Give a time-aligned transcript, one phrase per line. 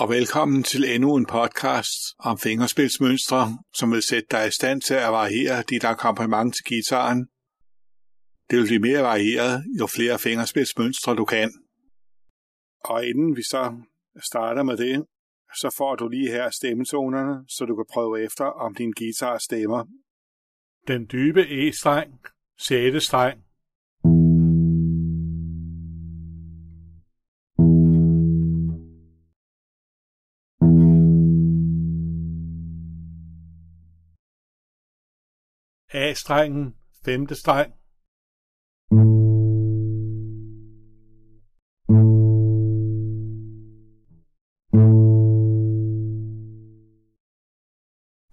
[0.00, 4.94] og velkommen til endnu en podcast om fingerspilsmønstre, som vil sætte dig i stand til
[4.94, 7.28] at variere dit akkompagnement til gitaren.
[8.50, 11.52] Det vil blive mere varieret, jo flere fingerspilsmønstre du kan.
[12.84, 13.76] Og inden vi så
[14.30, 15.06] starter med det,
[15.60, 19.84] så får du lige her stemmetonerne, så du kan prøve efter, om din guitar stemmer.
[20.88, 22.20] Den dybe E-streng,
[22.58, 23.04] 6.
[23.04, 23.45] streng.
[35.94, 37.72] A-strengen, femte streng.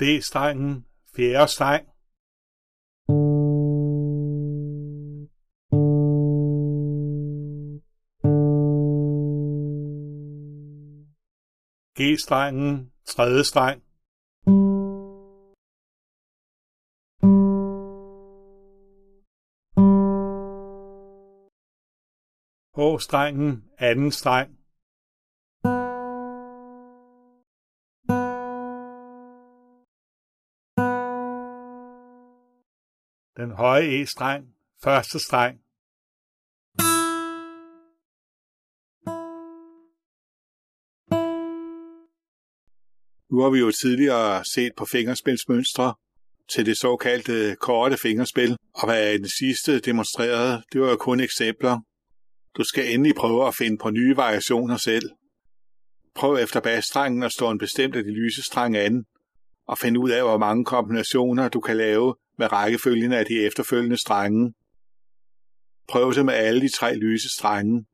[0.00, 1.86] D-strengen, fjerde streng.
[11.94, 13.82] G-strengen, tredje streng.
[22.76, 24.50] H-strengen, anden streng.
[33.36, 34.44] Den høje E-streng,
[34.84, 35.58] første streng.
[43.30, 45.94] Nu har vi jo tidligere set på fingerspilsmønstre
[46.52, 51.80] til det såkaldte korte fingerspil, og hvad den sidste demonstrerede, det var jo kun eksempler.
[52.56, 55.10] Du skal endelig prøve at finde på nye variationer selv.
[56.14, 59.04] Prøv efter basstrengen at stå en bestemt af de lyse strenge an,
[59.66, 64.00] og find ud af, hvor mange kombinationer du kan lave med rækkefølgen af de efterfølgende
[64.00, 64.54] strenge.
[65.88, 67.84] Prøv det med alle de tre lyse strenge.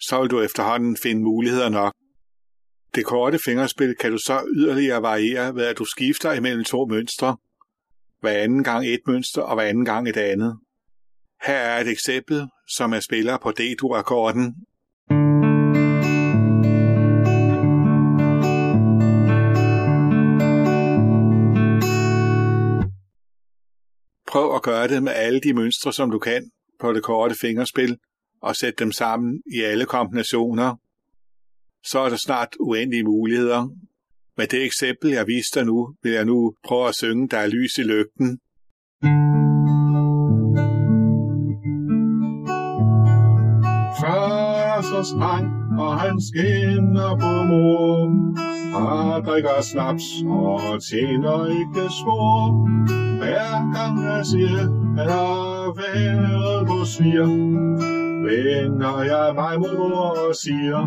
[0.00, 1.94] Så vil du efterhånden finde muligheder nok.
[2.94, 7.36] Det korte fingerspil kan du så yderligere variere ved, at du skifter imellem to mønstre.
[8.20, 10.58] Hver anden gang et mønster, og hver anden gang et andet.
[11.46, 14.54] Her er et eksempel, som er spiller på D-dur-akkorden.
[24.28, 26.50] Prøv at gøre det med alle de mønstre, som du kan
[26.80, 27.98] på det korte fingerspil,
[28.42, 30.76] og sæt dem sammen i alle kombinationer.
[31.84, 33.68] Så er der snart uendelige muligheder.
[34.36, 37.46] Med det eksempel, jeg viste dig nu, vil jeg nu prøve at synge Der er
[37.46, 38.40] lys i lygten.
[39.02, 39.49] Far
[44.90, 45.46] så streng,
[45.78, 47.94] og han skinner på mor.
[48.78, 52.68] Han drikker snaps og tjener ikke spor.
[53.20, 54.64] Hver gang jeg siger,
[55.02, 57.26] at har været på svir,
[58.26, 60.80] vender jeg mig mor og siger,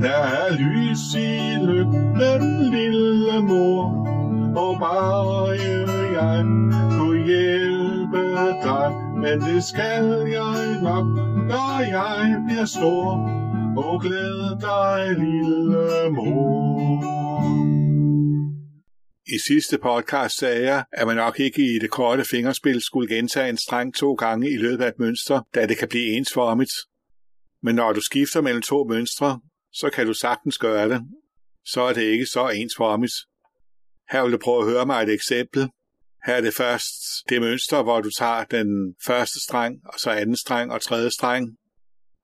[0.00, 1.30] der er lys i
[1.68, 3.84] lygten, lille mor,
[4.56, 5.48] og bare
[6.20, 6.44] jeg
[6.98, 8.22] kunne hjælpe
[8.64, 10.04] dig, men det skal
[10.38, 11.06] jeg nok,
[11.50, 13.06] når jeg bliver stor,
[13.84, 17.00] og glæd dig, lille mor.
[19.26, 23.48] I sidste podcast sagde jeg, at man nok ikke i det korte fingerspil skulle gentage
[23.48, 26.72] en streng to gange i løbet af et mønster, da det kan blive ensformigt.
[27.62, 29.40] Men når du skifter mellem to mønstre,
[29.72, 31.00] så kan du sagtens gøre det.
[31.66, 33.12] Så er det ikke så ensformigt.
[34.10, 35.68] Her vil du prøve at høre mig et eksempel.
[36.26, 36.92] Her er det først
[37.28, 41.56] det mønster, hvor du tager den første streng, og så anden streng og tredje streng.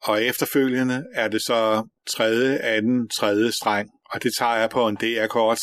[0.03, 4.97] Og efterfølgende er det så tredje, anden, tredje streng, og det tager jeg på en
[4.97, 5.59] D-akkord.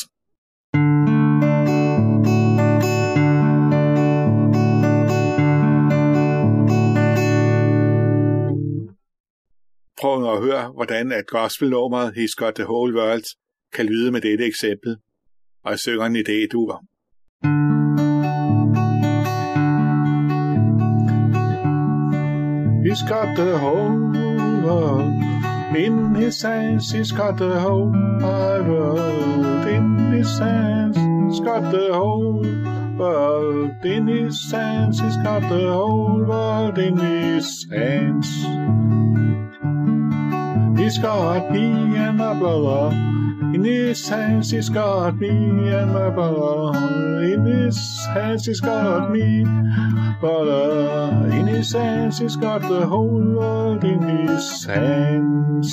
[10.01, 13.25] Prøv at høre, hvordan at gospelnummeret He's Got the Whole World
[13.73, 14.97] kan lyde med dette eksempel.
[15.63, 16.83] Og jeg synger en idé, dur.
[22.93, 23.97] He's got the whole
[24.61, 25.13] world
[25.75, 26.91] in his hands.
[26.91, 30.95] He's got the whole world in his hands.
[30.95, 32.45] He's got the whole
[32.95, 34.99] world in his hands.
[34.99, 38.29] He's got the whole world in his hands.
[40.79, 42.91] He's got me and my brother.
[42.93, 46.79] In his hands he's got me and my brother.
[47.21, 47.77] In his
[48.13, 49.45] hands he's got me,
[50.19, 51.29] brother.
[51.37, 55.69] In his hands he's got the whole world in his hands.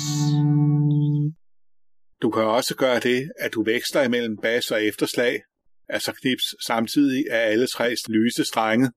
[2.21, 5.41] Du kan også gøre det, at du veksler imellem bas og efterslag,
[5.89, 8.91] altså knips samtidig af alle tre lyse strenge,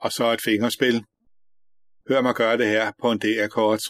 [0.00, 1.04] og så et fingerspil.
[2.08, 3.80] Hør mig gøre det her på en D-akkord.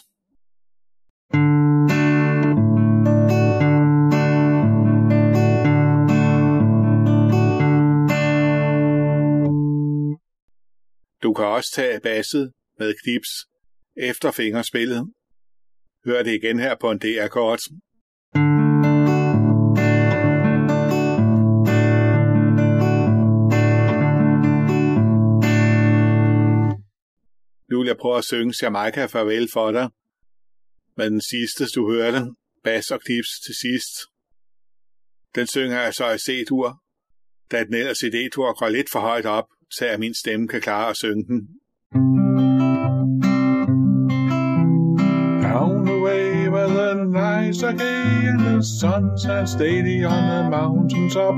[11.55, 13.29] Også tage basset med knips
[13.97, 15.13] efter fingerspillet.
[16.05, 17.59] Hør det igen her på en DR-kort.
[27.69, 29.89] Nu vil jeg prøve at synge Jamaica farvel for dig.
[30.97, 32.19] Med den sidste, du hørte,
[32.63, 33.93] bas og knips til sidst.
[35.35, 36.81] Den synger jeg så i C-dur,
[37.51, 39.47] da den ellers i D-dur går lidt for højt op,
[39.79, 41.47] jeg min stemme kan klare at synge den.
[45.41, 50.49] Down the way where the nights are gay and the sun shines daily on the
[50.49, 51.35] mountain top.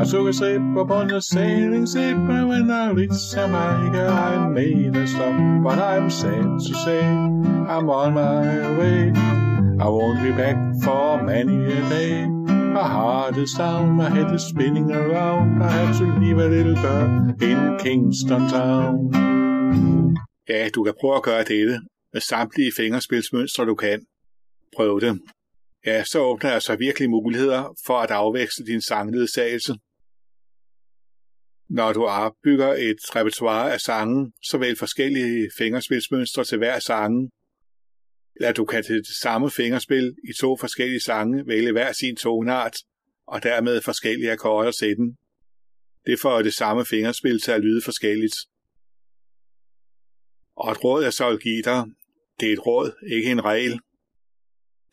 [0.00, 4.96] I took a trip upon a sailing ship and when I reached Jamaica I made
[4.96, 5.34] a stop.
[5.64, 9.12] But I'm sad to say I'm on my way.
[9.80, 12.37] I won't be back for many a day.
[12.78, 15.62] My heart is down, my head is spinning around.
[15.62, 18.96] I had to leave a little girl in Kingston Town.
[20.48, 21.80] Ja, du kan prøve at gøre dette
[22.12, 24.06] med samtlige fingerspilsmønstre, du kan.
[24.76, 25.20] Prøv det.
[25.86, 29.74] Ja, så åbner jeg så virkelig muligheder for at afveksle din sangledsagelse.
[31.68, 37.30] Når du opbygger et repertoire af sange, så vælg forskellige fingerspilsmønstre til hver sange,
[38.38, 42.76] eller du kan til det samme fingerspil i to forskellige sange vælge hver sin tonart,
[43.26, 45.16] og dermed forskellige akkorder sætte den.
[46.06, 48.34] Det får det samme fingerspil til at lyde forskelligt.
[50.56, 51.84] Og et råd, jeg så vil give dig,
[52.40, 53.80] det er et råd, ikke en regel.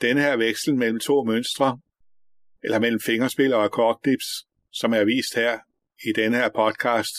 [0.02, 1.80] Denne her veksel mellem to mønstre,
[2.64, 4.26] eller mellem fingerspil og akkordklips,
[4.72, 5.60] som er vist her
[6.08, 7.16] i denne her podcast,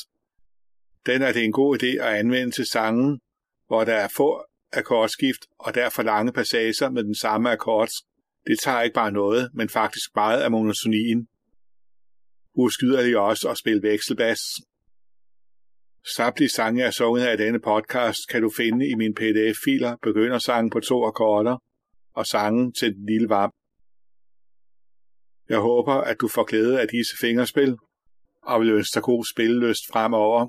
[1.06, 3.20] den er det en god idé at anvende til sange,
[3.66, 7.88] hvor der er få akkordskift og derfor lange passager med den samme akkord.
[8.46, 11.28] Det tager ikke bare noget, men faktisk meget af monotonien.
[12.56, 14.38] Husk yderligere også at spille vekselbas.
[16.16, 20.70] Samtlige sange, jeg har sunget af denne podcast, kan du finde i mine pdf-filer, begyndersangen
[20.70, 21.62] på to akkorder
[22.14, 23.50] og sangen til den lille varm.
[25.48, 27.76] Jeg håber, at du får glæde af disse fingerspil,
[28.42, 30.48] og vil ønske dig god spillelyst fremover.